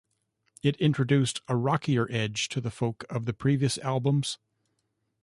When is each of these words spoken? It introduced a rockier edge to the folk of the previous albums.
It 0.63 0.77
introduced 0.81 1.41
a 1.47 1.55
rockier 1.55 2.07
edge 2.09 2.49
to 2.49 2.59
the 2.59 2.71
folk 2.71 3.05
of 3.07 3.25
the 3.25 3.33
previous 3.33 3.77
albums. 3.77 4.39